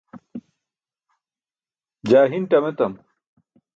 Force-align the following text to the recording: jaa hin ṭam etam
jaa 2.09 2.25
hin 2.31 2.45
ṭam 2.49 2.65
etam 2.71 2.93